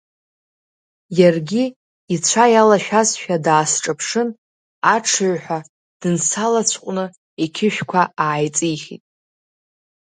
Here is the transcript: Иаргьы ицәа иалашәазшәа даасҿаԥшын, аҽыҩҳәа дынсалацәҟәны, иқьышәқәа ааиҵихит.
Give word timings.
Иаргьы 1.19 1.63
ицәа 2.15 2.45
иалашәазшәа 2.53 3.35
даасҿаԥшын, 3.45 4.29
аҽыҩҳәа 4.93 5.59
дынсалацәҟәны, 5.99 7.05
иқьышәқәа 7.43 8.01
ааиҵихит. 8.25 9.03